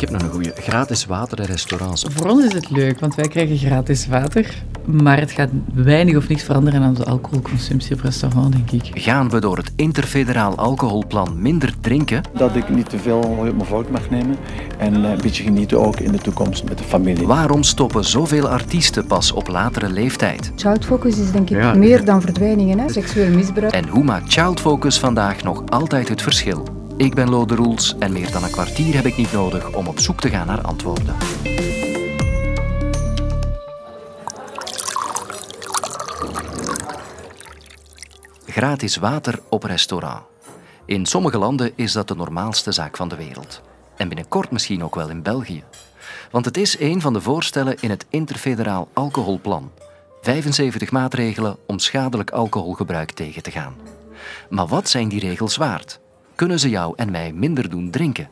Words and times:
Ik 0.00 0.08
heb 0.08 0.18
nog 0.20 0.28
een 0.28 0.34
goede. 0.34 0.52
Gratis 0.54 1.06
water 1.06 1.40
in 1.40 1.44
restaurants. 1.44 2.04
Voor 2.08 2.26
ons 2.30 2.44
is 2.44 2.52
het 2.52 2.70
leuk, 2.70 3.00
want 3.00 3.14
wij 3.14 3.28
krijgen 3.28 3.56
gratis 3.58 4.06
water. 4.06 4.62
Maar 4.84 5.18
het 5.20 5.30
gaat 5.30 5.48
weinig 5.74 6.16
of 6.16 6.28
niets 6.28 6.42
veranderen 6.42 6.82
aan 6.82 6.94
de 6.94 7.04
alcoholconsumptie 7.04 7.94
op 7.94 8.00
restaurant, 8.00 8.52
denk 8.52 8.70
ik. 8.70 9.02
Gaan 9.02 9.30
we 9.30 9.40
door 9.40 9.56
het 9.56 9.72
interfederaal 9.76 10.56
alcoholplan 10.56 11.42
minder 11.42 11.74
drinken? 11.80 12.22
Dat 12.34 12.56
ik 12.56 12.68
niet 12.68 12.90
te 12.90 12.98
veel 12.98 13.18
op 13.18 13.42
mijn 13.56 13.64
voet 13.64 13.90
mag 13.90 14.10
nemen 14.10 14.36
en 14.78 15.04
eh, 15.04 15.10
een 15.10 15.18
beetje 15.22 15.42
genieten 15.42 15.80
ook 15.80 16.00
in 16.00 16.12
de 16.12 16.18
toekomst 16.18 16.64
met 16.64 16.78
de 16.78 16.84
familie. 16.84 17.26
Waarom 17.26 17.62
stoppen 17.62 18.04
zoveel 18.04 18.48
artiesten 18.48 19.06
pas 19.06 19.32
op 19.32 19.48
latere 19.48 19.88
leeftijd? 19.88 20.52
Child 20.56 20.84
focus 20.84 21.18
is 21.18 21.32
denk 21.32 21.50
ik 21.50 21.56
Ja. 21.56 21.74
meer 21.74 22.04
dan 22.04 22.20
verdwijningen, 22.20 22.78
hè? 22.78 22.88
seksueel 22.88 23.34
misbruik. 23.34 23.72
En 23.72 23.88
hoe 23.88 24.04
maakt 24.04 24.32
Child 24.32 24.60
Focus 24.60 24.98
vandaag 24.98 25.42
nog 25.42 25.62
altijd 25.68 26.08
het 26.08 26.22
verschil? 26.22 26.79
Ik 27.00 27.14
ben 27.14 27.30
Lode 27.30 27.54
Roels 27.54 27.94
en 27.98 28.12
meer 28.12 28.30
dan 28.30 28.44
een 28.44 28.50
kwartier 28.50 28.94
heb 28.94 29.04
ik 29.04 29.16
niet 29.16 29.32
nodig 29.32 29.72
om 29.72 29.86
op 29.86 29.98
zoek 29.98 30.20
te 30.20 30.28
gaan 30.28 30.46
naar 30.46 30.60
antwoorden. 30.60 31.16
Gratis 38.46 38.96
water 38.96 39.40
op 39.48 39.62
restaurant. 39.62 40.22
In 40.84 41.06
sommige 41.06 41.38
landen 41.38 41.72
is 41.74 41.92
dat 41.92 42.08
de 42.08 42.14
normaalste 42.14 42.72
zaak 42.72 42.96
van 42.96 43.08
de 43.08 43.16
wereld. 43.16 43.62
En 43.96 44.08
binnenkort 44.08 44.50
misschien 44.50 44.84
ook 44.84 44.94
wel 44.94 45.08
in 45.08 45.22
België. 45.22 45.64
Want 46.30 46.44
het 46.44 46.56
is 46.56 46.78
een 46.78 47.00
van 47.00 47.12
de 47.12 47.20
voorstellen 47.20 47.76
in 47.80 47.90
het 47.90 48.06
Interfederaal 48.10 48.88
Alcoholplan. 48.92 49.70
75 50.20 50.90
maatregelen 50.90 51.56
om 51.66 51.78
schadelijk 51.78 52.30
alcoholgebruik 52.30 53.10
tegen 53.10 53.42
te 53.42 53.50
gaan. 53.50 53.74
Maar 54.48 54.66
wat 54.66 54.88
zijn 54.88 55.08
die 55.08 55.20
regels 55.20 55.56
waard? 55.56 56.00
Kunnen 56.40 56.58
ze 56.58 56.68
jou 56.68 56.92
en 56.96 57.10
mij 57.10 57.32
minder 57.32 57.70
doen 57.70 57.90
drinken? 57.90 58.28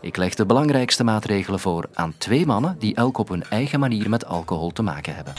Ik 0.00 0.16
leg 0.16 0.34
de 0.34 0.46
belangrijkste 0.46 1.04
maatregelen 1.04 1.60
voor 1.60 1.88
aan 1.94 2.14
twee 2.18 2.46
mannen 2.46 2.76
die 2.78 2.94
elk 2.94 3.18
op 3.18 3.28
hun 3.28 3.42
eigen 3.42 3.80
manier 3.80 4.08
met 4.08 4.26
alcohol 4.26 4.70
te 4.70 4.82
maken 4.82 5.14
hebben. 5.14 5.32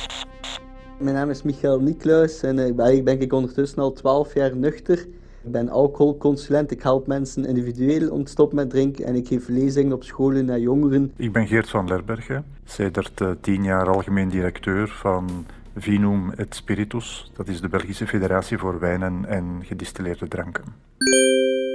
Mijn 0.99 1.15
naam 1.15 1.29
is 1.29 1.41
Michael 1.41 1.79
Niklaus 1.79 2.41
en 2.43 2.59
ik 2.59 2.75
ben, 2.75 2.85
eigenlijk 2.85 3.03
ben 3.03 3.27
ik 3.27 3.33
ondertussen 3.33 3.79
al 3.79 3.93
12 3.93 4.33
jaar 4.33 4.55
nuchter. 4.55 4.97
Ik 5.43 5.51
ben 5.51 5.69
alcoholconsulent, 5.69 6.71
ik 6.71 6.81
help 6.81 7.07
mensen 7.07 7.45
individueel 7.45 8.09
om 8.09 8.23
te 8.23 8.31
stoppen 8.31 8.55
met 8.55 8.69
drinken 8.69 9.05
en 9.05 9.15
ik 9.15 9.27
geef 9.27 9.47
lezingen 9.47 9.93
op 9.93 10.03
scholen 10.03 10.45
naar 10.45 10.59
jongeren. 10.59 11.11
Ik 11.15 11.31
ben 11.31 11.47
Geert 11.47 11.69
van 11.69 11.87
Lerbergen, 11.87 12.45
sedert 12.65 13.21
eh, 13.21 13.29
tien 13.41 13.63
jaar 13.63 13.89
algemeen 13.89 14.29
directeur 14.29 14.87
van 14.87 15.45
Vinum 15.75 16.31
et 16.31 16.55
Spiritus. 16.55 17.31
Dat 17.35 17.47
is 17.47 17.61
de 17.61 17.69
Belgische 17.69 18.07
Federatie 18.07 18.57
voor 18.57 18.79
Wijnen 18.79 19.25
en 19.25 19.61
Gedistilleerde 19.63 20.27
Dranken. 20.27 20.63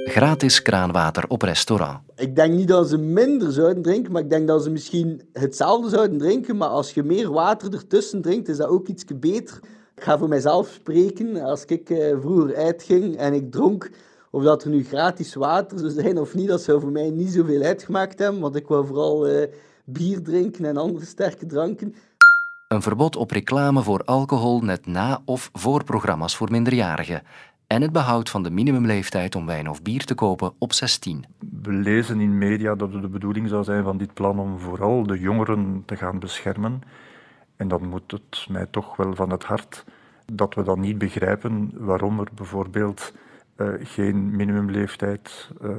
Gratis 0.04 0.62
kraanwater 0.62 1.24
op 1.28 1.42
restaurant. 1.42 1.98
Ik 2.16 2.36
denk 2.36 2.54
niet 2.54 2.68
dat 2.68 2.88
ze 2.88 2.98
minder 2.98 3.52
zouden 3.52 3.82
drinken, 3.82 4.12
maar 4.12 4.22
ik 4.22 4.30
denk 4.30 4.46
dat 4.46 4.62
ze 4.62 4.70
misschien 4.70 5.22
hetzelfde 5.32 5.88
zouden 5.88 6.18
drinken, 6.18 6.56
maar 6.56 6.68
als 6.68 6.94
je 6.94 7.02
meer 7.02 7.32
water 7.32 7.74
ertussen 7.74 8.22
drinkt, 8.22 8.48
is 8.48 8.56
dat 8.56 8.68
ook 8.68 8.86
iets 8.86 9.04
beter. 9.14 9.60
Ik 9.96 10.02
ga 10.02 10.18
voor 10.18 10.28
mijzelf 10.28 10.68
spreken. 10.68 11.42
Als 11.42 11.64
ik 11.64 11.90
eh, 11.90 12.20
vroeger 12.20 12.56
uitging 12.56 13.16
en 13.16 13.32
ik 13.32 13.50
dronk, 13.50 13.90
of 14.30 14.42
dat 14.42 14.64
er 14.64 14.70
nu 14.70 14.84
gratis 14.84 15.34
water 15.34 15.78
zou 15.78 15.90
zijn 15.90 16.18
of 16.18 16.34
niet, 16.34 16.48
dat 16.48 16.62
zou 16.62 16.80
voor 16.80 16.92
mij 16.92 17.10
niet 17.10 17.32
zoveel 17.32 17.62
uitgemaakt 17.62 18.18
hebben, 18.18 18.40
want 18.40 18.56
ik 18.56 18.66
wou 18.66 18.86
vooral 18.86 19.26
eh, 19.26 19.48
bier 19.84 20.22
drinken 20.22 20.64
en 20.64 20.76
andere 20.76 21.04
sterke 21.04 21.46
dranken. 21.46 21.94
Een 22.68 22.82
verbod 22.82 23.16
op 23.16 23.30
reclame 23.30 23.82
voor 23.82 24.04
alcohol 24.04 24.60
net 24.60 24.86
na 24.86 25.20
of 25.24 25.50
voor 25.52 25.84
programma's 25.84 26.36
voor 26.36 26.50
minderjarigen. 26.50 27.22
En 27.72 27.82
het 27.82 27.92
behoud 27.92 28.30
van 28.30 28.42
de 28.42 28.50
minimumleeftijd 28.50 29.34
om 29.34 29.46
wijn 29.46 29.68
of 29.68 29.82
bier 29.82 30.04
te 30.04 30.14
kopen 30.14 30.52
op 30.58 30.72
16. 30.72 31.24
We 31.62 31.72
lezen 31.72 32.20
in 32.20 32.38
media 32.38 32.74
dat 32.74 32.92
het 32.92 33.02
de 33.02 33.08
bedoeling 33.08 33.48
zou 33.48 33.64
zijn 33.64 33.84
van 33.84 33.98
dit 33.98 34.14
plan 34.14 34.38
om 34.38 34.58
vooral 34.58 35.06
de 35.06 35.18
jongeren 35.18 35.82
te 35.86 35.96
gaan 35.96 36.18
beschermen. 36.18 36.80
En 37.56 37.68
dan 37.68 37.88
moet 37.88 38.10
het 38.10 38.46
mij 38.48 38.66
toch 38.66 38.96
wel 38.96 39.14
van 39.14 39.30
het 39.30 39.44
hart 39.44 39.84
dat 40.32 40.54
we 40.54 40.62
dan 40.62 40.80
niet 40.80 40.98
begrijpen 40.98 41.70
waarom 41.74 42.20
er 42.20 42.28
bijvoorbeeld 42.34 43.12
eh, 43.56 43.68
geen 43.78 44.36
minimumleeftijd 44.36 45.50
eh, 45.62 45.70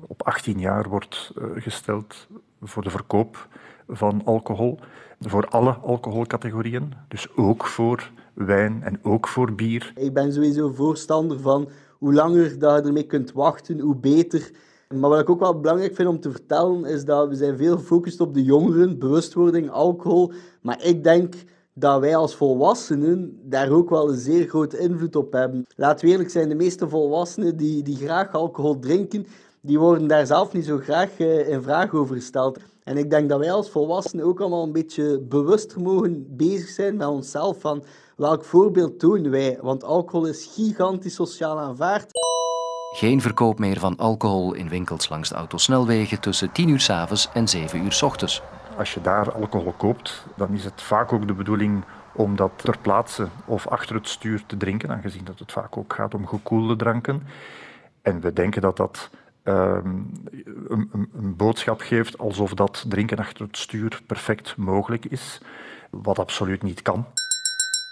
op 0.00 0.22
18 0.22 0.58
jaar 0.58 0.88
wordt 0.88 1.32
eh, 1.36 1.44
gesteld 1.54 2.28
voor 2.62 2.82
de 2.82 2.90
verkoop 2.90 3.48
van 3.88 4.22
alcohol. 4.24 4.78
Voor 5.20 5.48
alle 5.48 5.72
alcoholcategorieën, 5.72 6.92
dus 7.08 7.36
ook 7.36 7.66
voor 7.66 8.10
wijn 8.34 8.82
en 8.82 8.98
ook 9.02 9.28
voor 9.28 9.54
bier. 9.54 9.92
Ik 9.96 10.12
ben 10.12 10.32
sowieso 10.32 10.72
voorstander 10.72 11.40
van 11.40 11.68
hoe 11.98 12.14
langer 12.14 12.58
dat 12.58 12.76
je 12.76 12.82
ermee 12.82 13.06
kunt 13.06 13.32
wachten, 13.32 13.80
hoe 13.80 13.96
beter. 13.96 14.50
Maar 14.94 15.10
wat 15.10 15.20
ik 15.20 15.30
ook 15.30 15.40
wel 15.40 15.60
belangrijk 15.60 15.94
vind 15.94 16.08
om 16.08 16.20
te 16.20 16.30
vertellen, 16.30 16.84
is 16.84 17.04
dat 17.04 17.28
we 17.28 17.34
zijn 17.34 17.56
veel 17.56 17.76
gefocust 17.76 18.20
op 18.20 18.34
de 18.34 18.42
jongeren, 18.42 18.98
bewustwording, 18.98 19.70
alcohol. 19.70 20.32
Maar 20.60 20.84
ik 20.84 21.04
denk 21.04 21.34
dat 21.74 22.00
wij 22.00 22.16
als 22.16 22.36
volwassenen 22.36 23.38
daar 23.42 23.70
ook 23.70 23.90
wel 23.90 24.08
een 24.08 24.18
zeer 24.18 24.48
grote 24.48 24.78
invloed 24.78 25.16
op 25.16 25.32
hebben. 25.32 25.66
Laten 25.76 26.06
we 26.06 26.12
eerlijk 26.12 26.30
zijn, 26.30 26.48
de 26.48 26.54
meeste 26.54 26.88
volwassenen 26.88 27.56
die, 27.56 27.82
die 27.82 27.96
graag 27.96 28.32
alcohol 28.32 28.78
drinken, 28.78 29.26
die 29.60 29.78
worden 29.78 30.08
daar 30.08 30.26
zelf 30.26 30.52
niet 30.52 30.64
zo 30.64 30.78
graag 30.78 31.18
eh, 31.18 31.48
in 31.48 31.62
vraag 31.62 31.94
over 31.94 32.14
gesteld. 32.14 32.58
En 32.84 32.96
ik 32.96 33.10
denk 33.10 33.28
dat 33.28 33.38
wij 33.38 33.52
als 33.52 33.70
volwassenen 33.70 34.24
ook 34.24 34.40
allemaal 34.40 34.62
een 34.62 34.72
beetje 34.72 35.20
bewuster 35.20 35.80
mogen 35.80 36.36
bezig 36.36 36.68
zijn 36.68 36.96
met 36.96 37.06
onszelf 37.06 37.60
van 37.60 37.84
welk 38.16 38.44
voorbeeld 38.44 38.98
tonen 38.98 39.30
wij. 39.30 39.58
Want 39.60 39.84
alcohol 39.84 40.26
is 40.26 40.50
gigantisch 40.54 41.14
sociaal 41.14 41.58
aanvaard. 41.58 42.10
Geen 42.92 43.20
verkoop 43.20 43.58
meer 43.58 43.78
van 43.78 43.96
alcohol 43.96 44.52
in 44.52 44.68
winkels 44.68 45.08
langs 45.08 45.28
de 45.28 45.34
autosnelwegen 45.34 46.20
tussen 46.20 46.52
10 46.52 46.68
uur 46.68 46.80
's 46.80 46.90
avonds 46.90 47.28
en 47.32 47.48
7 47.48 47.84
uur 47.84 47.92
's 47.92 48.02
ochtends. 48.02 48.42
Als 48.78 48.94
je 48.94 49.00
daar 49.00 49.32
alcohol 49.32 49.72
koopt, 49.72 50.26
dan 50.36 50.52
is 50.52 50.64
het 50.64 50.82
vaak 50.82 51.12
ook 51.12 51.26
de 51.26 51.34
bedoeling 51.34 51.84
om 52.14 52.36
dat 52.36 52.50
ter 52.56 52.78
plaatse 52.78 53.28
of 53.46 53.66
achter 53.68 53.94
het 53.94 54.08
stuur 54.08 54.46
te 54.46 54.56
drinken, 54.56 54.90
aangezien 54.90 55.24
dat 55.24 55.38
het 55.38 55.52
vaak 55.52 55.76
ook 55.76 55.94
gaat 55.94 56.14
om 56.14 56.26
gekoelde 56.26 56.76
dranken. 56.76 57.22
En 58.02 58.20
we 58.20 58.32
denken 58.32 58.62
dat 58.62 58.76
dat 58.76 59.10
ehm, 59.42 59.88
een, 60.68 60.88
een, 60.92 61.10
een 61.16 61.36
boodschap 61.36 61.80
geeft 61.80 62.18
alsof 62.18 62.54
dat 62.54 62.84
drinken 62.88 63.18
achter 63.18 63.46
het 63.46 63.56
stuur 63.56 64.00
perfect 64.06 64.56
mogelijk 64.56 65.04
is, 65.04 65.40
wat 65.90 66.18
absoluut 66.18 66.62
niet 66.62 66.82
kan. 66.82 67.06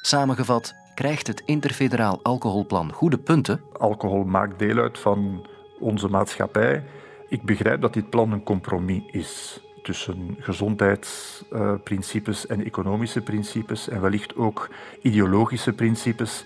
Samengevat, 0.04 0.74
krijgt 0.94 1.26
het 1.26 1.42
Interfederaal 1.44 2.20
Alcoholplan 2.22 2.92
goede 2.92 3.18
punten? 3.18 3.60
Alcohol 3.78 4.24
maakt 4.24 4.58
deel 4.58 4.78
uit 4.78 4.98
van 4.98 5.46
onze 5.80 6.08
maatschappij. 6.08 6.84
Ik 7.28 7.42
begrijp 7.42 7.80
dat 7.80 7.94
dit 7.94 8.10
plan 8.10 8.32
een 8.32 8.42
compromis 8.42 9.02
is 9.10 9.60
tussen 9.82 10.36
gezondheidsprincipes 10.38 12.46
en 12.46 12.64
economische 12.64 13.20
principes 13.20 13.88
en 13.88 14.00
wellicht 14.00 14.36
ook 14.36 14.70
ideologische 15.02 15.72
principes. 15.72 16.44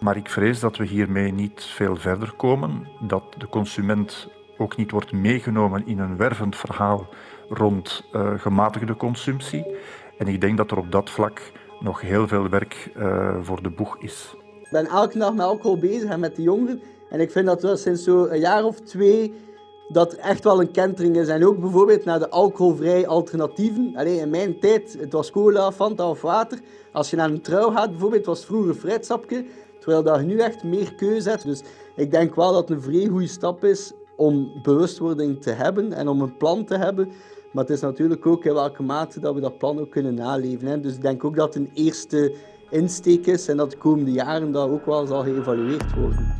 Maar 0.00 0.16
ik 0.16 0.30
vrees 0.30 0.60
dat 0.60 0.76
we 0.76 0.84
hiermee 0.84 1.32
niet 1.32 1.62
veel 1.62 1.96
verder 1.96 2.32
komen, 2.32 2.88
dat 3.00 3.22
de 3.38 3.48
consument 3.48 4.28
ook 4.58 4.76
niet 4.76 4.90
wordt 4.90 5.12
meegenomen 5.12 5.86
in 5.86 5.98
een 5.98 6.16
wervend 6.16 6.56
verhaal 6.56 7.08
rond 7.48 8.04
eh, 8.12 8.32
gematigde 8.36 8.96
consumptie. 8.96 9.66
En 10.18 10.28
ik 10.28 10.40
denk 10.40 10.56
dat 10.56 10.70
er 10.70 10.78
op 10.78 10.92
dat 10.92 11.10
vlak 11.10 11.40
nog 11.80 12.00
heel 12.00 12.28
veel 12.28 12.48
werk 12.48 12.90
eh, 12.94 13.36
voor 13.40 13.62
de 13.62 13.70
boeg 13.70 13.98
is. 13.98 14.34
Ik 14.60 14.68
ben 14.70 14.86
elke 14.86 15.18
dag 15.18 15.34
met 15.34 15.46
alcohol 15.46 15.78
bezig 15.78 16.10
en 16.10 16.20
met 16.20 16.36
de 16.36 16.42
jongeren. 16.42 16.82
En 17.10 17.20
ik 17.20 17.30
vind 17.30 17.46
dat 17.46 17.62
wel 17.62 17.76
sinds 17.76 18.04
zo'n 18.04 18.38
jaar 18.38 18.64
of 18.64 18.80
twee 18.80 19.34
dat 19.88 20.12
echt 20.12 20.44
wel 20.44 20.60
een 20.60 20.70
kentering 20.70 21.16
is. 21.16 21.28
En 21.28 21.46
ook 21.46 21.60
bijvoorbeeld 21.60 22.04
naar 22.04 22.18
de 22.18 22.30
alcoholvrije 22.30 23.06
alternatieven. 23.06 23.92
Alleen 23.96 24.18
in 24.18 24.30
mijn 24.30 24.60
tijd, 24.60 24.96
het 25.00 25.12
was 25.12 25.30
cola, 25.30 25.72
Fanta 25.72 26.10
of 26.10 26.20
water. 26.20 26.58
Als 26.92 27.10
je 27.10 27.16
naar 27.16 27.30
een 27.30 27.42
trouw 27.42 27.70
gaat 27.70 27.90
bijvoorbeeld, 27.90 28.26
was 28.26 28.38
het 28.38 28.46
vroeger 28.46 28.74
fruitsapje. 28.74 29.44
Terwijl 29.80 30.02
dat 30.02 30.20
je 30.20 30.26
nu 30.26 30.38
echt 30.38 30.64
meer 30.64 30.94
keuze 30.94 31.30
hebt. 31.30 31.44
Dus 31.44 31.62
ik 31.96 32.10
denk 32.10 32.34
wel 32.34 32.52
dat 32.52 32.68
het 32.68 32.76
een 32.76 32.82
vrij 32.82 33.06
goede 33.06 33.26
stap 33.26 33.64
is 33.64 33.92
om 34.16 34.52
bewustwording 34.62 35.42
te 35.42 35.50
hebben 35.50 35.92
en 35.92 36.08
om 36.08 36.20
een 36.20 36.36
plan 36.36 36.64
te 36.64 36.76
hebben. 36.76 37.12
Maar 37.52 37.64
het 37.64 37.72
is 37.72 37.80
natuurlijk 37.80 38.26
ook 38.26 38.44
in 38.44 38.54
welke 38.54 38.82
mate 38.82 39.20
dat 39.20 39.34
we 39.34 39.40
dat 39.40 39.58
plan 39.58 39.78
ook 39.80 39.90
kunnen 39.90 40.14
naleven. 40.14 40.68
Hè. 40.68 40.80
Dus 40.80 40.94
ik 40.94 41.02
denk 41.02 41.24
ook 41.24 41.36
dat 41.36 41.54
het 41.54 41.62
een 41.62 41.70
eerste 41.74 42.34
insteek 42.70 43.26
is 43.26 43.48
en 43.48 43.56
dat 43.56 43.70
de 43.70 43.76
komende 43.76 44.12
jaren 44.12 44.52
dat 44.52 44.70
ook 44.70 44.86
wel 44.86 45.06
zal 45.06 45.22
geëvalueerd 45.22 45.94
worden. 45.94 46.34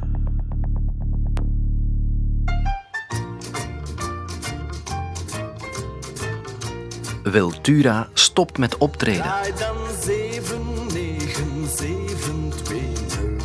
Wiltura 7.22 8.08
stopt 8.12 8.58
met 8.58 8.76
optreden. 8.78 9.32
Dan 9.58 9.76
7, 10.00 10.86
9, 10.92 11.66
7, 11.68 12.50
2, 12.64 12.80
0, 12.80 12.94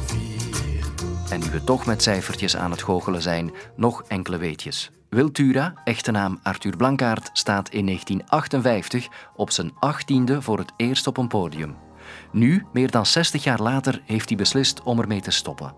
4. 0.05 0.91
En 1.29 1.39
nu 1.39 1.45
we 1.51 1.63
toch 1.63 1.85
met 1.85 2.01
cijfertjes 2.01 2.57
aan 2.57 2.71
het 2.71 2.81
goochelen 2.81 3.21
zijn, 3.21 3.51
nog 3.75 4.03
enkele 4.07 4.37
weetjes. 4.37 4.91
Wiltura, 5.15 5.73
echte 5.83 6.11
naam 6.11 6.39
Arthur 6.43 6.75
Blankaert, 6.75 7.29
staat 7.33 7.69
in 7.69 7.85
1958 7.85 9.07
op 9.35 9.51
zijn 9.51 9.71
achttiende 9.79 10.41
voor 10.41 10.57
het 10.57 10.71
eerst 10.77 11.07
op 11.07 11.17
een 11.17 11.27
podium. 11.27 11.75
Nu, 12.31 12.65
meer 12.73 12.91
dan 12.91 13.05
60 13.05 13.43
jaar 13.43 13.61
later, 13.61 14.01
heeft 14.05 14.29
hij 14.29 14.37
beslist 14.37 14.83
om 14.83 14.99
ermee 14.99 15.21
te 15.21 15.31
stoppen. 15.31 15.73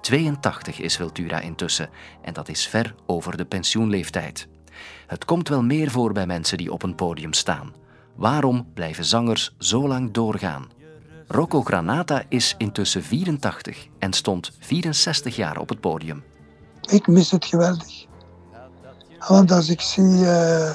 82 0.00 0.80
is 0.80 0.96
Wiltura 0.96 1.40
intussen 1.40 1.88
en 2.22 2.32
dat 2.32 2.48
is 2.48 2.66
ver 2.66 2.94
over 3.06 3.36
de 3.36 3.44
pensioenleeftijd. 3.44 4.48
Het 5.06 5.24
komt 5.24 5.48
wel 5.48 5.62
meer 5.62 5.90
voor 5.90 6.12
bij 6.12 6.26
mensen 6.26 6.58
die 6.58 6.72
op 6.72 6.82
een 6.82 6.94
podium 6.94 7.32
staan. 7.32 7.74
Waarom 8.16 8.70
blijven 8.74 9.04
zangers 9.04 9.54
zo 9.58 9.88
lang 9.88 10.12
doorgaan? 10.12 10.68
Rocco 11.26 11.62
Granata 11.62 12.22
is 12.28 12.54
intussen 12.58 13.02
84 13.02 13.86
en 13.98 14.12
stond 14.12 14.50
64 14.58 15.36
jaar 15.36 15.58
op 15.58 15.68
het 15.68 15.80
podium. 15.80 16.22
Ik 16.90 17.06
mis 17.06 17.30
het 17.30 17.44
geweldig. 17.44 18.08
Want 19.28 19.52
als 19.52 19.68
ik 19.68 19.80
zie 19.80 20.20
uh, 20.20 20.70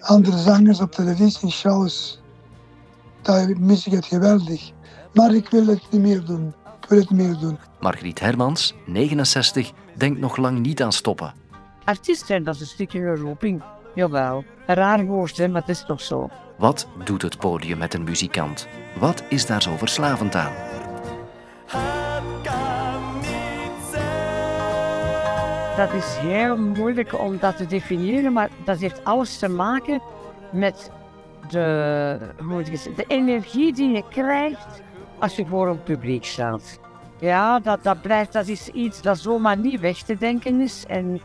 andere 0.00 0.38
zangers 0.38 0.80
op 0.80 0.92
televisieshows, 0.92 2.20
dan 3.22 3.66
mis 3.66 3.86
ik 3.86 3.92
het 3.92 4.06
geweldig. 4.06 4.70
Maar 5.12 5.34
ik 5.34 5.48
wil 5.48 5.66
het 5.66 5.82
niet 5.90 6.00
meer 6.00 6.24
doen. 6.24 6.54
Ik 6.82 6.88
wil 6.88 6.98
het 6.98 7.10
meer 7.10 7.38
doen. 7.38 7.58
Margriet 7.80 8.20
Hermans, 8.20 8.74
69, 8.86 9.72
denkt 9.96 10.20
nog 10.20 10.36
lang 10.36 10.58
niet 10.58 10.82
aan 10.82 10.92
stoppen. 10.92 11.34
Artiest 11.84 12.26
zijn, 12.26 12.44
dat 12.44 12.54
is 12.54 12.60
een 12.60 12.66
stukje 12.66 13.14
roeping. 13.14 13.62
Jawel. 13.94 14.44
Een 14.66 14.74
raar 14.74 15.04
woord, 15.04 15.36
hè, 15.36 15.48
maar 15.48 15.60
het 15.60 15.70
is 15.70 15.84
toch 15.86 16.00
zo. 16.00 16.30
Wat 16.58 16.86
doet 17.04 17.22
het 17.22 17.38
podium 17.38 17.78
met 17.78 17.94
een 17.94 18.04
muzikant? 18.04 18.66
Wat 18.98 19.22
is 19.28 19.46
daar 19.46 19.62
zo 19.62 19.76
verslavend 19.76 20.34
aan? 20.34 20.52
Dat 25.80 25.92
is 25.92 26.16
heel 26.16 26.56
moeilijk 26.56 27.18
om 27.20 27.38
dat 27.38 27.56
te 27.56 27.66
definiëren, 27.66 28.32
maar 28.32 28.48
dat 28.64 28.78
heeft 28.78 29.04
alles 29.04 29.38
te 29.38 29.48
maken 29.48 30.02
met 30.52 30.90
de, 31.48 32.18
hoe 32.38 32.60
ik 32.60 32.66
zeggen, 32.66 32.94
de 32.94 33.04
energie 33.06 33.72
die 33.72 33.90
je 33.90 34.04
krijgt 34.08 34.82
als 35.18 35.36
je 35.36 35.46
voor 35.46 35.68
een 35.68 35.82
publiek 35.82 36.24
staat. 36.24 36.80
Ja, 37.18 37.60
dat, 37.60 37.82
dat, 37.82 38.02
blijft, 38.02 38.32
dat 38.32 38.48
is 38.48 38.68
iets 38.68 39.02
dat 39.02 39.18
zomaar 39.18 39.56
niet 39.56 39.80
weg 39.80 40.02
te 40.02 40.16
denken 40.18 40.60
is. 40.60 40.84
En 40.88 41.20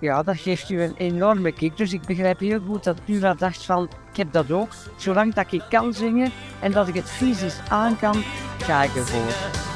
ja, 0.00 0.22
dat 0.22 0.38
geeft 0.38 0.70
u 0.70 0.82
een 0.82 0.94
enorme 0.96 1.52
kick. 1.52 1.76
Dus 1.76 1.92
ik 1.92 2.06
begrijp 2.06 2.38
heel 2.38 2.60
goed 2.60 2.84
dat 2.84 3.04
Pura 3.04 3.34
dacht 3.34 3.64
van, 3.64 3.88
ik 4.10 4.16
heb 4.16 4.32
dat 4.32 4.50
ook. 4.50 4.70
Zolang 4.96 5.34
dat 5.34 5.52
ik 5.52 5.64
kan 5.68 5.94
zingen 5.94 6.30
en 6.60 6.72
dat 6.72 6.88
ik 6.88 6.94
het 6.94 7.10
fysisch 7.10 7.60
aan 7.68 7.98
kan, 7.98 8.22
ga 8.58 8.82
ik 8.82 8.94
ervoor. 8.94 9.67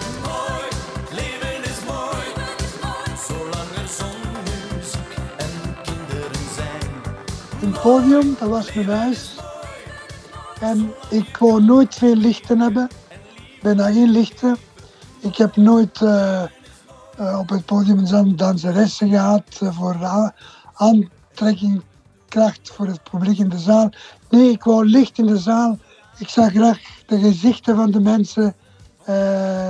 Een 7.63 7.73
podium, 7.83 8.37
dat 8.39 8.49
was 8.49 8.73
mijn 8.73 8.89
huis. 8.89 9.37
En 10.61 10.93
ik 11.11 11.37
wou 11.37 11.63
nooit 11.63 11.95
veel 11.95 12.17
lichten 12.17 12.61
hebben. 12.61 12.89
Ik 13.55 13.59
ben 13.63 13.81
geen 13.81 14.11
lichten. 14.11 14.57
Ik 15.21 15.37
heb 15.37 15.57
nooit 15.57 16.01
uh, 16.01 16.43
uh, 17.21 17.39
op 17.39 17.49
het 17.49 17.65
podium 17.65 18.07
dan 18.07 18.37
danseressen 18.37 19.09
gehad 19.09 19.61
uh, 19.63 19.77
voor 19.77 19.97
aantrekkingkracht 20.75 22.71
voor 22.71 22.87
het 22.87 23.03
publiek 23.11 23.39
in 23.39 23.49
de 23.49 23.59
zaal. 23.59 23.91
Nee, 24.31 24.51
ik 24.51 24.63
wou 24.63 24.87
licht 24.87 25.19
in 25.19 25.27
de 25.27 25.39
zaal. 25.39 25.79
Ik 26.19 26.29
zag 26.29 26.51
graag 26.51 26.79
de 27.07 27.19
gezichten 27.19 27.77
van 27.77 27.91
de 27.91 28.01
mensen 28.01 28.55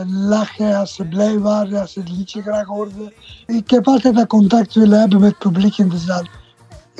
lachen 0.06 0.76
als 0.76 0.94
ze 0.94 1.04
blij 1.04 1.38
waren, 1.38 1.80
als 1.80 1.92
ze 1.92 2.00
het 2.00 2.10
liedje 2.10 2.42
graag 2.42 2.66
hoorden. 2.66 3.12
Ik 3.46 3.70
heb 3.70 3.86
altijd 3.86 4.14
dat 4.14 4.26
contact 4.26 4.74
willen 4.74 5.00
hebben 5.00 5.20
met 5.20 5.28
het 5.28 5.38
publiek 5.38 5.78
in 5.78 5.88
de 5.88 5.98
zaal. 5.98 6.26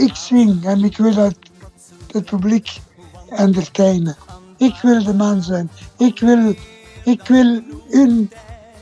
Ik 0.03 0.15
zing 0.17 0.65
en 0.65 0.85
ik 0.85 0.97
wil 0.97 1.15
het, 1.15 1.37
het 2.11 2.25
publiek 2.25 2.71
entertainen. 3.29 4.17
Ik 4.57 4.75
wil 4.83 5.05
de 5.05 5.15
man 5.15 5.43
zijn. 5.43 5.71
Ik 5.99 6.21
wil, 6.21 6.55
ik 7.05 7.23
wil 7.27 7.63
een 7.91 8.31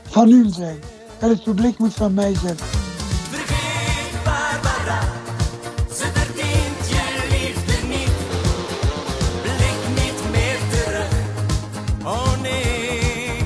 van 0.09 0.31
u 0.31 0.49
zijn. 0.49 0.79
En 1.19 1.29
het 1.29 1.43
publiek 1.43 1.77
moet 1.77 1.93
van 1.93 2.13
mij 2.13 2.35
zijn. 2.35 2.57
Vergeet 2.57 4.23
Barbara, 4.23 4.99
ze 5.95 6.09
verdient 6.13 6.89
je 6.89 7.27
liefde 7.29 7.87
niet. 7.87 8.11
Blik 9.41 10.03
niet 10.03 10.31
meer 10.31 10.59
terug, 10.71 11.09
oh 12.03 12.41
nee. 12.41 13.43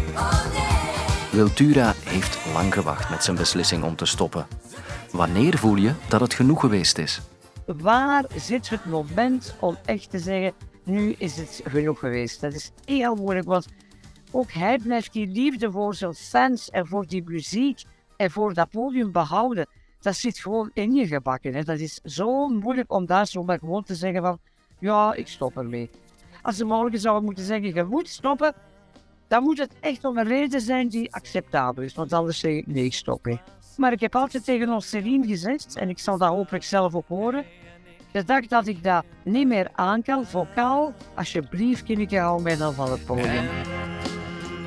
Wiltura 1.32 1.94
heeft 2.04 2.38
lang 2.54 2.74
gewacht 2.74 3.10
met 3.10 3.24
zijn 3.24 3.36
beslissing 3.38 3.84
om 3.84 3.96
te 3.96 4.06
stoppen. 4.06 4.48
Wanneer 5.12 5.58
voel 5.58 5.76
je 5.76 5.94
dat 6.08 6.22
het 6.22 6.34
genoeg 6.34 6.60
geweest 6.60 6.98
is? 6.98 7.22
Waar 7.66 8.26
zit 8.36 8.70
het 8.70 8.86
moment 8.86 9.56
om 9.60 9.78
echt 9.86 10.10
te 10.10 10.20
zeggen, 10.20 10.54
nu 10.84 11.16
is 11.18 11.38
het 11.38 11.62
genoeg 11.64 12.00
geweest? 12.00 12.42
Dat 12.42 12.54
is 12.54 12.72
heel 12.86 13.16
moeilijk, 13.16 13.48
want 13.48 13.68
ook 14.32 14.52
hij 14.52 14.78
blijft 14.78 15.14
die 15.14 15.28
liefde 15.28 15.72
voor 15.72 15.96
zijn 15.96 16.14
fans 16.14 16.70
en 16.70 16.88
voor 16.88 17.08
die 17.08 17.24
muziek 17.26 17.84
en 18.18 18.32
voor 18.32 18.54
dat 18.54 18.70
podium 18.70 19.12
behouden. 19.12 19.68
Dat 20.00 20.16
zit 20.16 20.40
gewoon 20.40 20.70
in 20.74 20.94
je 20.94 21.08
gebakken. 21.08 21.54
Hè. 21.54 21.64
Dat 21.64 21.80
is 21.80 22.00
zo 22.04 22.48
moeilijk 22.48 22.92
om 22.92 23.06
daar 23.06 23.28
zomaar 23.28 23.60
gewoon 23.60 23.84
te 23.84 23.96
zeggen 23.96 24.22
van, 24.22 24.40
ja, 24.80 25.14
ik 25.14 25.28
stop 25.28 25.58
ermee. 25.58 25.90
Als 26.42 26.56
ze 26.56 26.66
morgen 26.66 27.00
zouden 27.00 27.26
moeten 27.26 27.44
zeggen, 27.44 27.74
je 27.74 27.84
moet 27.84 28.10
stoppen, 28.10 28.54
dan 29.28 29.44
moet 29.44 29.58
het 29.58 29.74
echt 29.80 30.06
om 30.06 30.18
een 30.18 30.28
reden 30.28 30.62
zijn 30.62 30.88
die 30.88 31.14
acceptabel 31.14 31.84
is. 31.84 31.94
Want 31.94 32.14
anders 32.14 32.40
zeg 32.40 32.52
ik, 32.52 32.68
nee, 32.68 32.92
stop. 32.92 33.26
Hè. 33.26 33.36
Maar 33.78 33.92
ik 33.92 34.00
heb 34.00 34.16
altijd 34.16 34.44
tegen 34.44 34.70
ons 34.70 34.90
Celine 34.90 35.28
gezegd, 35.28 35.76
en 35.76 35.90
ik 35.90 36.00
zal 36.00 36.18
dat 36.18 36.30
hopelijk 36.30 36.64
zelf 36.64 36.96
ook 36.96 37.08
horen, 37.08 37.46
de 38.12 38.24
dag 38.24 38.48
dat 38.48 38.68
ik 38.68 38.84
dat 38.84 39.06
niet 39.24 39.48
meer 39.48 39.70
aan 39.74 40.02
kan, 40.02 40.26
vocaal, 40.26 40.94
alsjeblieft, 41.16 41.84
kindje, 41.84 42.20
hou 42.20 42.42
mij 42.42 42.58
dan 42.58 42.74
van 42.74 42.92
het 42.92 43.06
podium. 43.06 43.28
En 43.28 43.48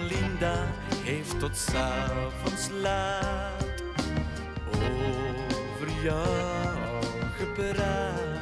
Linda 0.07 0.67
heeft 1.05 1.41
tot 1.41 1.57
s'avonds 1.57 2.69
laat 2.83 3.83
over 5.59 6.03
jou 6.03 7.03
gepraat. 7.37 8.37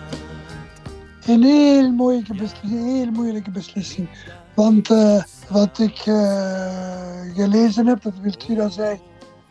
Een 1.26 1.42
heel 1.42 1.90
moeilijke 1.90 2.34
beslissing. 2.34 2.72
Heel 2.72 3.10
moeilijke 3.10 3.50
beslissing. 3.50 4.08
Want 4.54 4.90
uh, 4.90 5.22
wat 5.48 5.78
ik 5.78 6.06
uh, 6.06 7.34
gelezen 7.34 7.86
heb, 7.86 8.02
dat 8.02 8.18
Wiltura 8.20 8.68
zei, 8.68 9.00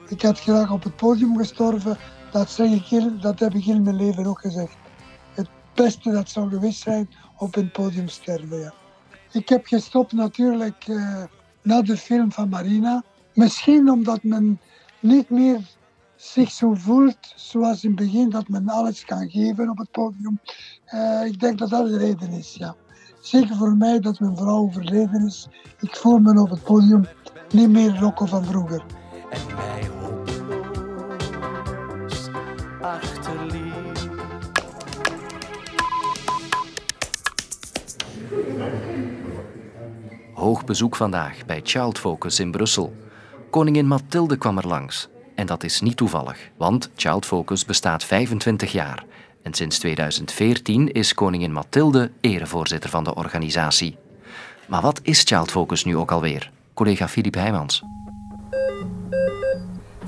ik 0.08 0.22
had 0.22 0.40
graag 0.40 0.72
op 0.72 0.84
het 0.84 0.96
podium 0.96 1.38
gestorven. 1.38 1.98
Dat, 2.32 2.50
zeg 2.50 2.72
ik 2.72 2.86
heel, 2.86 3.20
dat 3.20 3.40
heb 3.40 3.54
ik 3.54 3.64
heel 3.64 3.80
mijn 3.80 3.96
leven 3.96 4.26
ook 4.26 4.40
gezegd. 4.40 4.76
Het 5.34 5.50
beste 5.74 6.12
dat 6.12 6.30
zou 6.30 6.50
geweest 6.50 6.82
zijn 6.82 7.10
op 7.38 7.56
een 7.56 7.72
podium 7.72 8.08
sterven. 8.08 8.74
Ik 9.32 9.50
heb 9.50 9.66
gestopt 9.66 10.12
natuurlijk 10.12 10.88
uh, 10.88 11.24
na 11.62 11.82
de 11.82 11.98
film 11.98 12.32
van 12.32 12.50
Marina. 12.50 13.04
Misschien 13.34 13.90
omdat 13.90 14.24
men 14.24 14.60
niet 15.00 15.30
meer 15.30 15.60
zich 16.16 16.52
zo 16.52 16.74
voelt 16.74 17.34
zoals 17.36 17.84
in 17.84 17.90
het 17.90 18.00
begin, 18.00 18.30
dat 18.30 18.48
men 18.48 18.70
alles 18.70 19.06
kan 19.06 19.30
geven 19.30 19.70
op 19.70 19.78
het 19.78 19.92
podium. 19.92 20.40
Uh, 20.94 21.26
ik 21.26 21.40
denk 21.40 21.58
dat 21.58 21.70
dat 21.70 21.88
de 21.88 21.98
reden 21.98 22.30
is, 22.30 22.56
ja. 22.56 22.76
Zeker 23.22 23.56
voor 23.56 23.76
mij 23.76 24.00
dat 24.00 24.20
mijn 24.20 24.38
vrouw 24.38 24.58
overleden 24.58 25.26
is. 25.26 25.48
Ik 25.80 25.96
voel 25.96 26.20
me 26.20 26.42
op 26.42 26.50
het 26.50 26.64
podium 26.64 27.06
niet 27.52 27.70
meer 27.70 28.00
Rocco 28.00 28.26
van 28.26 28.46
vroeger. 28.46 28.86
En 29.36 29.56
mij 29.56 29.90
hopeloos. 30.00 30.30
Hoog 40.34 40.66
bezoek 40.66 40.96
vandaag 40.96 41.46
bij 41.46 41.62
Child 41.64 42.00
Focus 42.00 42.40
in 42.40 42.52
Brussel. 42.52 42.96
Koningin 43.50 43.88
Mathilde 43.88 44.38
kwam 44.38 44.58
er 44.58 44.68
langs. 44.68 45.10
En 45.36 45.46
dat 45.46 45.64
is 45.64 45.82
niet 45.82 45.98
toevallig, 45.98 46.50
want 46.58 46.90
Child 46.96 47.26
Focus 47.26 47.66
bestaat 47.66 48.04
25 48.04 48.72
jaar. 48.72 49.06
En 49.42 49.54
sinds 49.54 49.80
2014 49.80 50.92
is 50.92 51.14
koningin 51.14 51.52
Mathilde 51.52 52.12
erevoorzitter 52.22 52.90
van 52.90 53.04
de 53.04 53.16
organisatie. 53.16 53.98
Maar 54.68 54.82
wat 54.82 55.00
is 55.04 55.22
Child 55.24 55.52
Focus 55.52 55.84
nu 55.84 55.98
ook 55.98 56.12
alweer? 56.12 56.52
Collega 56.74 57.08
Filip 57.08 57.34
Heijmans. 57.34 57.84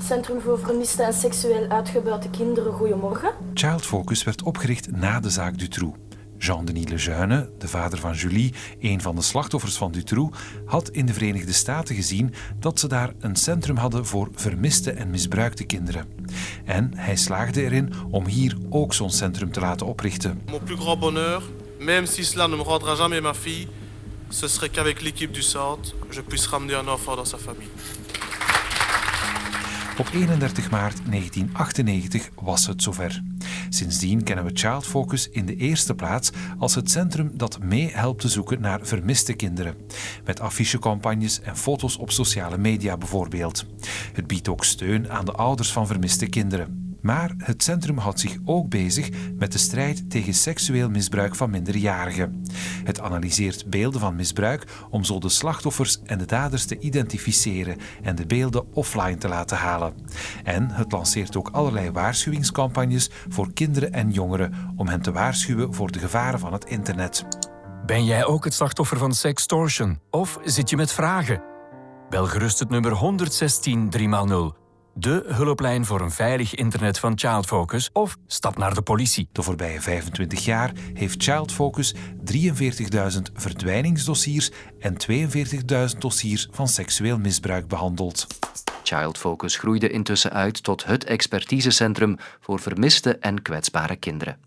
Centrum 0.06 0.40
voor 0.40 0.58
vermiste 0.58 1.02
en 1.02 1.12
seksueel 1.12 1.68
uitgebuite 1.68 2.30
kinderen, 2.30 2.72
goedemorgen. 2.72 3.30
Child 3.54 3.86
Focus 3.86 4.24
werd 4.24 4.42
opgericht 4.42 4.90
na 4.90 5.20
de 5.20 5.30
zaak 5.30 5.58
Dutroux. 5.58 5.96
Jean-Denis 6.38 6.88
Lejeune, 6.88 7.50
de 7.58 7.68
vader 7.68 7.98
van 7.98 8.14
Julie, 8.14 8.54
een 8.80 9.00
van 9.00 9.14
de 9.14 9.22
slachtoffers 9.22 9.76
van 9.76 9.92
Dutroux, 9.92 10.38
had 10.64 10.88
in 10.88 11.06
de 11.06 11.12
Verenigde 11.12 11.52
Staten 11.52 11.94
gezien 11.94 12.34
dat 12.58 12.80
ze 12.80 12.88
daar 12.88 13.12
een 13.20 13.36
centrum 13.36 13.76
hadden 13.76 14.06
voor 14.06 14.28
vermiste 14.34 14.90
en 14.90 15.10
misbruikte 15.10 15.64
kinderen. 15.64 16.06
En 16.64 16.90
hij 16.94 17.16
slaagde 17.16 17.62
erin 17.62 17.92
om 18.10 18.26
hier 18.26 18.56
ook 18.70 18.94
zo'n 18.94 19.10
centrum 19.10 19.52
te 19.52 19.60
laten 19.60 19.86
oprichten. 19.86 20.42
Mon 20.50 20.62
plus 20.62 20.80
grand 20.80 21.00
bonheur, 21.00 21.42
même 21.78 22.06
si 22.06 22.24
cela 22.24 22.46
ne 22.46 22.56
me 22.56 22.62
rendra 22.62 22.94
jamais 22.94 23.22
ma 23.22 23.34
fille, 23.34 23.68
ce 24.28 24.48
serait 24.48 24.70
qu'avec 24.70 25.00
l'équipe 25.00 25.32
du 25.32 25.42
centre, 25.42 25.94
je 26.10 26.20
puisse 26.22 26.46
ramener 26.46 26.74
un 26.74 26.88
enfant 26.88 27.16
dans 27.16 27.28
sa 27.28 27.38
famille. 27.38 27.70
Op 29.98 30.08
31 30.12 30.70
maart 30.70 31.00
1998 31.10 32.30
was 32.34 32.66
het 32.66 32.82
zover. 32.82 33.22
Sindsdien 33.68 34.22
kennen 34.22 34.44
we 34.44 34.50
Child 34.54 34.86
Focus 34.86 35.28
in 35.28 35.46
de 35.46 35.56
eerste 35.56 35.94
plaats 35.94 36.30
als 36.58 36.74
het 36.74 36.90
centrum 36.90 37.30
dat 37.34 37.58
mee 37.62 37.90
helpt 37.92 38.20
te 38.20 38.28
zoeken 38.28 38.60
naar 38.60 38.80
vermiste 38.82 39.32
kinderen. 39.32 39.74
Met 40.24 40.40
affichecampagnes 40.40 41.40
en 41.40 41.56
foto's 41.56 41.96
op 41.96 42.10
sociale 42.10 42.58
media 42.58 42.96
bijvoorbeeld. 42.96 43.66
Het 44.12 44.26
biedt 44.26 44.48
ook 44.48 44.64
steun 44.64 45.10
aan 45.10 45.24
de 45.24 45.32
ouders 45.32 45.72
van 45.72 45.86
vermiste 45.86 46.26
kinderen. 46.26 46.87
Maar 47.08 47.34
het 47.36 47.62
centrum 47.62 47.98
houdt 47.98 48.20
zich 48.20 48.36
ook 48.44 48.68
bezig 48.68 49.08
met 49.36 49.52
de 49.52 49.58
strijd 49.58 50.10
tegen 50.10 50.34
seksueel 50.34 50.90
misbruik 50.90 51.34
van 51.34 51.50
minderjarigen. 51.50 52.42
Het 52.84 53.00
analyseert 53.00 53.70
beelden 53.70 54.00
van 54.00 54.16
misbruik 54.16 54.66
om 54.90 55.04
zo 55.04 55.18
de 55.18 55.28
slachtoffers 55.28 56.02
en 56.04 56.18
de 56.18 56.24
daders 56.24 56.64
te 56.64 56.78
identificeren 56.78 57.76
en 58.02 58.14
de 58.14 58.26
beelden 58.26 58.74
offline 58.74 59.16
te 59.16 59.28
laten 59.28 59.56
halen. 59.56 59.94
En 60.44 60.70
het 60.70 60.92
lanceert 60.92 61.36
ook 61.36 61.48
allerlei 61.48 61.90
waarschuwingscampagnes 61.90 63.10
voor 63.28 63.52
kinderen 63.52 63.92
en 63.92 64.10
jongeren 64.10 64.72
om 64.76 64.88
hen 64.88 65.02
te 65.02 65.12
waarschuwen 65.12 65.74
voor 65.74 65.90
de 65.90 65.98
gevaren 65.98 66.38
van 66.38 66.52
het 66.52 66.64
internet. 66.64 67.24
Ben 67.86 68.04
jij 68.04 68.24
ook 68.24 68.44
het 68.44 68.54
slachtoffer 68.54 68.98
van 68.98 69.12
sextortion? 69.12 70.00
Of 70.10 70.38
zit 70.44 70.70
je 70.70 70.76
met 70.76 70.92
vragen? 70.92 71.42
Bel 72.08 72.26
gerust 72.26 72.58
het 72.58 72.68
nummer 72.68 72.92
116 72.92 73.90
3x0. 73.98 74.67
De 74.98 75.24
hulplijn 75.26 75.84
voor 75.84 76.00
een 76.00 76.10
veilig 76.10 76.54
internet 76.54 76.98
van 76.98 77.18
Child 77.18 77.46
Focus 77.46 77.90
of 77.92 78.16
stap 78.26 78.58
naar 78.58 78.74
de 78.74 78.82
politie. 78.82 79.28
De 79.32 79.42
voorbije 79.42 79.80
25 79.80 80.44
jaar 80.44 80.72
heeft 80.94 81.22
Child 81.22 81.52
Focus 81.52 81.94
43.000 81.94 81.98
verdwijningsdossiers 83.34 84.50
en 84.80 84.96
42.000 85.92 85.98
dossiers 85.98 86.48
van 86.50 86.68
seksueel 86.68 87.18
misbruik 87.18 87.68
behandeld. 87.68 88.26
Child 88.88 89.18
Focus 89.18 89.56
groeide 89.56 89.88
intussen 89.88 90.32
uit 90.32 90.62
tot 90.62 90.84
het 90.84 91.04
expertisecentrum 91.04 92.16
voor 92.40 92.60
vermiste 92.60 93.18
en 93.18 93.42
kwetsbare 93.42 93.96
kinderen. 93.96 94.40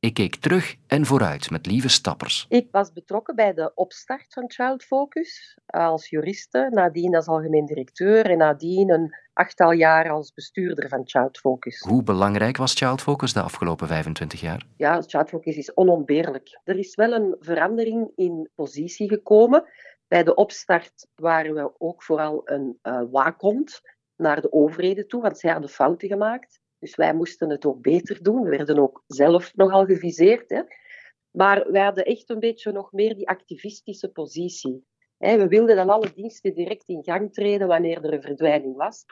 Ik 0.00 0.14
keek 0.14 0.36
terug 0.36 0.76
en 0.86 1.06
vooruit 1.06 1.50
met 1.50 1.66
lieve 1.66 1.88
stappers. 1.88 2.46
Ik 2.48 2.68
was 2.70 2.92
betrokken 2.92 3.34
bij 3.34 3.54
de 3.54 3.72
opstart 3.74 4.32
van 4.32 4.44
Child 4.46 4.82
Focus 4.82 5.58
als 5.66 6.08
juriste, 6.08 6.68
nadien 6.70 7.16
als 7.16 7.26
algemeen 7.26 7.66
directeur 7.66 8.30
en 8.30 8.38
nadien 8.38 8.90
een 8.90 9.14
achttal 9.32 9.72
jaar 9.72 10.10
als 10.10 10.32
bestuurder 10.32 10.88
van 10.88 11.02
Child 11.04 11.38
Focus. 11.38 11.80
Hoe 11.80 12.02
belangrijk 12.02 12.56
was 12.56 12.74
Child 12.74 13.00
Focus 13.00 13.32
de 13.32 13.42
afgelopen 13.42 13.86
25 13.86 14.40
jaar? 14.40 14.66
Ja, 14.76 15.02
Child 15.06 15.28
Focus 15.28 15.56
is 15.56 15.74
onontbeerlijk. 15.74 16.60
Er 16.64 16.78
is 16.78 16.94
wel 16.94 17.12
een 17.12 17.36
verandering 17.40 18.10
in 18.16 18.48
positie 18.54 19.08
gekomen. 19.08 19.64
Bij 20.14 20.24
de 20.24 20.34
opstart 20.34 21.08
waren 21.14 21.54
we 21.54 21.72
ook 21.78 22.02
vooral 22.02 22.42
een 22.44 22.78
uh, 22.82 23.02
waakhond 23.10 23.80
naar 24.16 24.40
de 24.40 24.52
overheden 24.52 25.08
toe, 25.08 25.22
want 25.22 25.38
zij 25.38 25.50
hadden 25.50 25.70
fouten 25.70 26.08
gemaakt. 26.08 26.60
Dus 26.78 26.96
wij 26.96 27.14
moesten 27.14 27.50
het 27.50 27.66
ook 27.66 27.80
beter 27.80 28.22
doen. 28.22 28.42
We 28.42 28.56
werden 28.56 28.78
ook 28.78 29.02
zelf 29.06 29.54
nogal 29.54 29.84
geviseerd. 29.84 30.50
Hè. 30.50 30.62
Maar 31.30 31.70
wij 31.72 31.82
hadden 31.82 32.04
echt 32.04 32.30
een 32.30 32.38
beetje 32.38 32.72
nog 32.72 32.92
meer 32.92 33.14
die 33.14 33.28
activistische 33.28 34.08
positie. 34.08 34.84
We 35.18 35.48
wilden 35.48 35.76
dan 35.76 35.90
alle 35.90 36.12
diensten 36.14 36.54
direct 36.54 36.88
in 36.88 37.04
gang 37.04 37.32
treden 37.32 37.66
wanneer 37.66 38.04
er 38.04 38.12
een 38.12 38.22
verdwijning 38.22 38.76
was. 38.76 39.04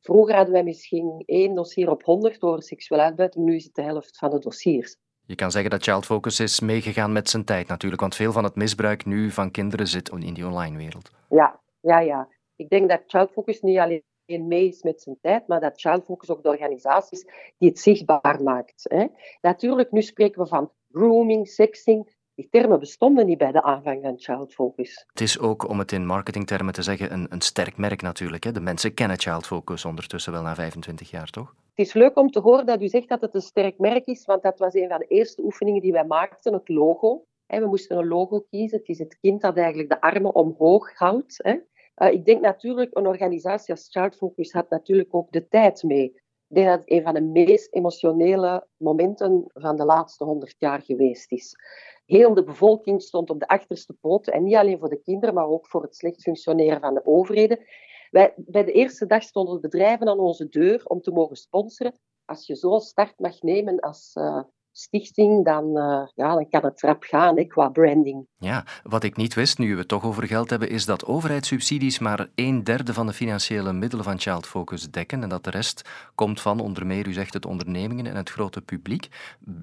Vroeger 0.00 0.34
hadden 0.34 0.54
wij 0.54 0.64
misschien 0.64 1.22
één 1.26 1.54
dossier 1.54 1.90
op 1.90 2.02
honderd 2.02 2.42
over 2.42 2.62
seksueel 2.62 3.00
uitbuiting, 3.00 3.44
nu 3.44 3.54
is 3.54 3.64
het 3.64 3.74
de 3.74 3.82
helft 3.82 4.18
van 4.18 4.30
de 4.30 4.38
dossiers. 4.38 4.96
Je 5.26 5.34
kan 5.34 5.50
zeggen 5.50 5.70
dat 5.70 5.82
Child 5.82 6.06
Focus 6.06 6.40
is 6.40 6.60
meegegaan 6.60 7.12
met 7.12 7.30
zijn 7.30 7.44
tijd 7.44 7.68
natuurlijk, 7.68 8.00
want 8.00 8.14
veel 8.14 8.32
van 8.32 8.44
het 8.44 8.54
misbruik 8.54 9.04
nu 9.04 9.30
van 9.30 9.50
kinderen 9.50 9.86
zit 9.86 10.08
in 10.08 10.34
die 10.34 10.46
online 10.46 10.76
wereld. 10.76 11.10
Ja, 11.28 11.60
ja, 11.80 12.00
ja. 12.00 12.28
Ik 12.56 12.68
denk 12.68 12.88
dat 12.88 13.02
Child 13.06 13.30
Focus 13.30 13.60
niet 13.60 13.78
alleen 13.78 14.02
mee 14.26 14.68
is 14.68 14.82
met 14.82 15.02
zijn 15.02 15.18
tijd, 15.20 15.46
maar 15.46 15.60
dat 15.60 15.80
Child 15.80 16.04
Focus 16.04 16.30
ook 16.30 16.42
de 16.42 16.48
organisatie 16.48 17.18
is 17.18 17.26
die 17.58 17.68
het 17.68 17.78
zichtbaar 17.78 18.42
maakt. 18.42 18.86
Hè. 18.88 19.06
Natuurlijk, 19.40 19.92
nu 19.92 20.02
spreken 20.02 20.42
we 20.42 20.48
van 20.48 20.72
grooming, 20.92 21.48
sexing. 21.48 22.15
Die 22.36 22.48
termen 22.50 22.78
bestonden 22.78 23.26
niet 23.26 23.38
bij 23.38 23.52
de 23.52 23.62
aanvang 23.62 24.02
van 24.02 24.18
Child 24.18 24.54
Focus. 24.54 25.04
Het 25.08 25.20
is 25.20 25.38
ook, 25.38 25.68
om 25.68 25.78
het 25.78 25.92
in 25.92 26.06
marketingtermen 26.06 26.72
te 26.74 26.82
zeggen, 26.82 27.12
een, 27.12 27.26
een 27.28 27.40
sterk 27.40 27.76
merk 27.76 28.02
natuurlijk. 28.02 28.44
Hè. 28.44 28.52
De 28.52 28.60
mensen 28.60 28.94
kennen 28.94 29.18
Child 29.18 29.46
Focus 29.46 29.84
ondertussen 29.84 30.32
wel 30.32 30.42
na 30.42 30.54
25 30.54 31.10
jaar, 31.10 31.30
toch? 31.30 31.54
Het 31.74 31.86
is 31.86 31.92
leuk 31.92 32.16
om 32.16 32.30
te 32.30 32.40
horen 32.40 32.66
dat 32.66 32.82
u 32.82 32.88
zegt 32.88 33.08
dat 33.08 33.20
het 33.20 33.34
een 33.34 33.40
sterk 33.40 33.78
merk 33.78 34.06
is, 34.06 34.24
want 34.24 34.42
dat 34.42 34.58
was 34.58 34.74
een 34.74 34.88
van 34.88 34.98
de 34.98 35.06
eerste 35.06 35.42
oefeningen 35.42 35.80
die 35.80 35.92
wij 35.92 36.04
maakten, 36.04 36.52
het 36.52 36.68
logo. 36.68 37.24
We 37.46 37.66
moesten 37.66 37.98
een 37.98 38.08
logo 38.08 38.40
kiezen. 38.50 38.78
Het 38.78 38.88
is 38.88 38.98
het 38.98 39.18
kind 39.20 39.40
dat 39.40 39.56
eigenlijk 39.56 39.88
de 39.88 40.00
armen 40.00 40.34
omhoog 40.34 40.94
houdt. 40.94 41.44
Uh, 41.44 42.12
ik 42.12 42.24
denk 42.24 42.40
natuurlijk, 42.40 42.96
een 42.96 43.06
organisatie 43.06 43.74
als 43.74 43.88
Child 43.90 44.16
Focus 44.16 44.52
had 44.52 44.70
natuurlijk 44.70 45.14
ook 45.14 45.32
de 45.32 45.48
tijd 45.48 45.82
mee. 45.82 46.20
Ik 46.48 46.56
denk 46.56 46.66
dat 46.68 46.78
het 46.78 46.90
een 46.90 47.02
van 47.02 47.14
de 47.14 47.22
meest 47.22 47.74
emotionele 47.74 48.66
momenten 48.76 49.44
van 49.52 49.76
de 49.76 49.84
laatste 49.84 50.24
honderd 50.24 50.54
jaar 50.58 50.82
geweest 50.82 51.32
is. 51.32 51.56
Heel 52.04 52.34
de 52.34 52.44
bevolking 52.44 53.02
stond 53.02 53.30
op 53.30 53.40
de 53.40 53.48
achterste 53.48 53.92
poten. 53.92 54.32
En 54.32 54.42
niet 54.42 54.54
alleen 54.54 54.78
voor 54.78 54.88
de 54.88 55.02
kinderen, 55.02 55.34
maar 55.34 55.46
ook 55.46 55.66
voor 55.66 55.82
het 55.82 55.96
slecht 55.96 56.22
functioneren 56.22 56.80
van 56.80 56.94
de 56.94 57.06
overheden. 57.06 57.64
Wij, 58.10 58.34
bij 58.36 58.64
de 58.64 58.72
eerste 58.72 59.06
dag 59.06 59.22
stonden 59.22 59.60
bedrijven 59.60 60.08
aan 60.08 60.18
onze 60.18 60.48
deur 60.48 60.86
om 60.86 61.00
te 61.00 61.10
mogen 61.10 61.36
sponsoren. 61.36 61.98
Als 62.24 62.46
je 62.46 62.54
zo'n 62.54 62.80
start 62.80 63.18
mag 63.18 63.42
nemen 63.42 63.80
als 63.80 64.14
uh, 64.14 64.42
stichting, 64.76 65.44
dan, 65.44 65.64
uh, 65.66 66.06
ja, 66.14 66.34
dan 66.34 66.48
kan 66.48 66.64
het 66.64 66.80
rap 66.80 67.02
gaan 67.02 67.36
hè, 67.36 67.44
qua 67.44 67.68
branding. 67.68 68.26
Ja, 68.38 68.64
wat 68.82 69.02
ik 69.02 69.16
niet 69.16 69.34
wist, 69.34 69.58
nu 69.58 69.72
we 69.72 69.78
het 69.78 69.88
toch 69.88 70.04
over 70.04 70.26
geld 70.26 70.50
hebben, 70.50 70.68
is 70.68 70.84
dat 70.84 71.04
overheidssubsidies 71.04 71.98
maar 71.98 72.28
een 72.34 72.64
derde 72.64 72.92
van 72.94 73.06
de 73.06 73.12
financiële 73.12 73.72
middelen 73.72 74.04
van 74.04 74.18
Child 74.18 74.46
Focus 74.46 74.90
dekken 74.90 75.22
en 75.22 75.28
dat 75.28 75.44
de 75.44 75.50
rest 75.50 75.88
komt 76.14 76.40
van, 76.40 76.60
onder 76.60 76.86
meer, 76.86 77.06
u 77.06 77.12
zegt 77.12 77.34
het, 77.34 77.46
ondernemingen 77.46 78.06
en 78.06 78.16
het 78.16 78.30
grote 78.30 78.60
publiek. 78.60 79.08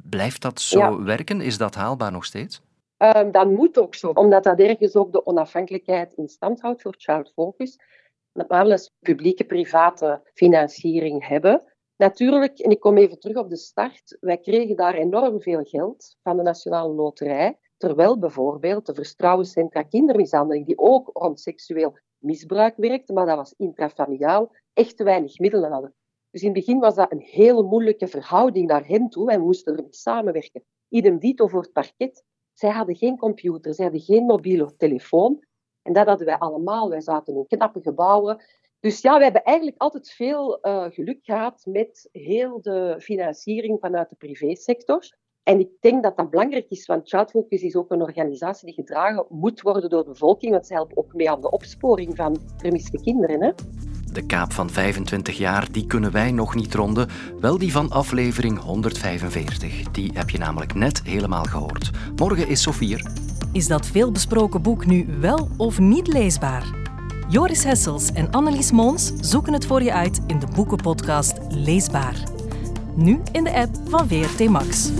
Blijft 0.09 0.41
dat 0.41 0.61
zo 0.61 0.79
Ja. 0.79 1.03
werken? 1.03 1.41
Is 1.41 1.57
dat 1.57 1.75
haalbaar 1.75 2.11
nog 2.11 2.25
steeds? 2.25 2.61
Um, 2.97 3.31
dat 3.31 3.49
moet 3.49 3.79
ook 3.79 3.95
zo, 3.95 4.09
omdat 4.09 4.43
dat 4.43 4.59
ergens 4.59 4.95
ook 4.95 5.11
de 5.11 5.25
onafhankelijkheid 5.25 6.13
in 6.13 6.27
stand 6.27 6.61
houdt 6.61 6.81
voor 6.81 6.95
Child 6.97 7.31
Focus. 7.35 7.79
Dat 8.33 8.47
we 8.47 8.55
wel 8.55 8.71
eens 8.71 8.91
publieke-private 8.99 10.21
financiering 10.33 11.27
hebben. 11.27 11.72
Natuurlijk, 12.03 12.59
en 12.59 12.69
ik 12.69 12.79
kom 12.79 12.97
even 12.97 13.19
terug 13.19 13.37
op 13.37 13.49
de 13.49 13.57
start, 13.57 14.17
wij 14.19 14.37
kregen 14.37 14.75
daar 14.75 14.93
enorm 14.93 15.41
veel 15.41 15.63
geld 15.63 16.17
van 16.23 16.37
de 16.37 16.43
Nationale 16.43 16.93
Loterij, 16.93 17.59
terwijl 17.77 18.19
bijvoorbeeld 18.19 18.85
de 18.85 18.93
Vertrouwenscentra 18.93 19.83
Kindermishandeling, 19.83 20.65
die 20.65 20.77
ook 20.77 21.09
rond 21.13 21.39
seksueel 21.39 21.97
misbruik 22.17 22.75
werkte, 22.77 23.13
maar 23.13 23.25
dat 23.25 23.35
was 23.35 23.53
intrafamiliaal, 23.57 24.55
echt 24.73 24.97
te 24.97 25.03
weinig 25.03 25.39
middelen 25.39 25.71
hadden. 25.71 25.93
Dus 26.31 26.41
in 26.41 26.47
het 26.47 26.57
begin 26.57 26.79
was 26.79 26.95
dat 26.95 27.11
een 27.11 27.21
hele 27.21 27.63
moeilijke 27.63 28.07
verhouding 28.07 28.67
naar 28.67 28.87
hen 28.87 29.09
toe 29.09 29.31
en 29.31 29.41
moesten 29.41 29.75
ermee 29.75 29.93
samenwerken. 29.93 30.63
Idem 30.89 31.19
dito 31.19 31.47
voor 31.47 31.61
het 31.61 31.71
parket. 31.71 32.23
Zij 32.53 32.69
hadden 32.69 32.95
geen 32.95 33.17
computer, 33.17 33.73
zij 33.73 33.85
hadden 33.85 34.03
geen 34.03 34.25
mobiele 34.25 34.75
telefoon. 34.75 35.43
En 35.81 35.93
dat 35.93 36.07
hadden 36.07 36.25
wij 36.25 36.37
allemaal. 36.37 36.89
Wij 36.89 37.01
zaten 37.01 37.35
in 37.35 37.47
knappe 37.47 37.81
gebouwen. 37.81 38.43
Dus 38.83 39.01
ja, 39.01 39.17
we 39.17 39.23
hebben 39.23 39.43
eigenlijk 39.43 39.81
altijd 39.81 40.11
veel 40.11 40.59
uh, 40.61 40.85
geluk 40.89 41.19
gehad 41.21 41.65
met 41.65 42.09
heel 42.11 42.61
de 42.61 42.95
financiering 42.99 43.77
vanuit 43.79 44.09
de 44.09 44.15
privésector. 44.15 45.17
En 45.43 45.59
ik 45.59 45.69
denk 45.79 46.03
dat 46.03 46.17
dat 46.17 46.29
belangrijk 46.29 46.65
is, 46.69 46.85
want 46.85 47.09
Child 47.09 47.29
Focus 47.29 47.61
is 47.61 47.75
ook 47.75 47.91
een 47.91 48.01
organisatie 48.01 48.65
die 48.65 48.75
gedragen 48.75 49.25
moet 49.29 49.61
worden 49.61 49.89
door 49.89 50.03
de 50.03 50.09
bevolking, 50.09 50.51
want 50.51 50.67
zij 50.67 50.75
helpen 50.75 50.97
ook 50.97 51.13
mee 51.13 51.29
aan 51.29 51.41
de 51.41 51.51
opsporing 51.51 52.15
van 52.15 52.37
vermiste 52.57 53.01
kinderen. 53.01 53.41
Hè? 53.41 53.51
De 54.13 54.25
kaap 54.25 54.51
van 54.51 54.69
25 54.69 55.37
jaar, 55.37 55.71
die 55.71 55.87
kunnen 55.87 56.11
wij 56.11 56.31
nog 56.31 56.55
niet 56.55 56.73
ronden. 56.73 57.07
Wel 57.39 57.57
die 57.57 57.71
van 57.71 57.89
aflevering 57.89 58.59
145. 58.59 59.91
Die 59.91 60.11
heb 60.13 60.29
je 60.29 60.37
namelijk 60.37 60.73
net 60.73 61.03
helemaal 61.03 61.43
gehoord. 61.43 61.89
Morgen 62.15 62.47
is 62.47 62.61
Sofie 62.61 62.93
er. 62.93 63.11
Is 63.53 63.67
dat 63.67 63.85
veelbesproken 63.85 64.61
boek 64.61 64.85
nu 64.85 65.05
wel 65.19 65.47
of 65.57 65.79
niet 65.79 66.07
leesbaar? 66.07 66.82
Joris 67.33 67.63
Hessels 67.63 68.11
en 68.11 68.31
Annelies 68.31 68.71
Mons 68.71 69.11
zoeken 69.19 69.53
het 69.53 69.65
voor 69.65 69.83
je 69.83 69.93
uit 69.93 70.21
in 70.27 70.39
de 70.39 70.47
boekenpodcast 70.55 71.33
Leesbaar. 71.49 72.15
Nu 72.95 73.21
in 73.31 73.43
de 73.43 73.53
app 73.53 73.75
van 73.87 74.07
VRT 74.07 74.49
Max. 74.49 74.91